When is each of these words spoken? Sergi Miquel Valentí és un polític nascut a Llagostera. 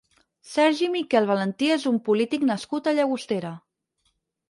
Sergi 0.51 0.87
Miquel 0.93 1.27
Valentí 1.33 1.71
és 1.77 1.87
un 1.93 2.01
polític 2.09 2.49
nascut 2.53 2.93
a 2.93 2.99
Llagostera. 3.01 3.57